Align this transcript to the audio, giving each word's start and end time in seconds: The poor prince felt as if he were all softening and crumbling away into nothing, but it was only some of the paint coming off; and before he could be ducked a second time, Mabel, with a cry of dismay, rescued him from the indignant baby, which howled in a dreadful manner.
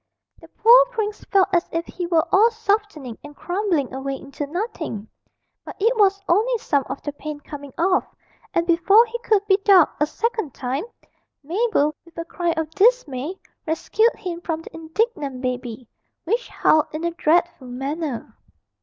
The 0.39 0.47
poor 0.47 0.83
prince 0.87 1.23
felt 1.25 1.49
as 1.53 1.69
if 1.71 1.85
he 1.85 2.07
were 2.07 2.25
all 2.31 2.49
softening 2.49 3.19
and 3.23 3.35
crumbling 3.35 3.93
away 3.93 4.15
into 4.15 4.47
nothing, 4.47 5.07
but 5.63 5.75
it 5.79 5.95
was 5.95 6.19
only 6.27 6.57
some 6.57 6.83
of 6.89 7.03
the 7.03 7.13
paint 7.13 7.43
coming 7.43 7.71
off; 7.77 8.05
and 8.51 8.65
before 8.65 9.05
he 9.05 9.19
could 9.19 9.45
be 9.45 9.57
ducked 9.57 10.01
a 10.01 10.07
second 10.07 10.55
time, 10.55 10.85
Mabel, 11.43 11.93
with 12.03 12.17
a 12.17 12.25
cry 12.25 12.49
of 12.53 12.71
dismay, 12.71 13.35
rescued 13.67 14.15
him 14.15 14.41
from 14.41 14.63
the 14.63 14.73
indignant 14.73 15.39
baby, 15.39 15.87
which 16.23 16.47
howled 16.49 16.87
in 16.93 17.03
a 17.03 17.11
dreadful 17.11 17.67
manner. 17.67 18.35